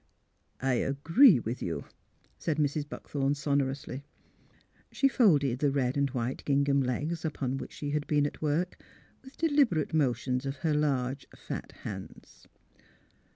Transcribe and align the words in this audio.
''I 0.63 0.73
agree 0.87 1.39
with 1.39 1.61
you," 1.61 1.85
said 2.39 2.57
Mrs. 2.57 2.89
Buckthorn, 2.89 3.35
sonorously. 3.35 4.03
She 4.91 5.07
folded 5.07 5.59
the 5.59 5.69
red 5.71 5.95
and 5.95 6.09
white 6.09 6.43
gingham 6.43 6.81
legs, 6.81 7.23
upon 7.23 7.57
which 7.59 7.73
she 7.73 7.91
had 7.91 8.07
been 8.07 8.25
at 8.25 8.41
work, 8.41 8.81
with 9.21 9.37
deliberate 9.37 9.93
motions 9.93 10.47
of 10.47 10.55
her 10.65 10.73
large, 10.73 11.27
fat 11.37 11.71
hands. 11.83 12.47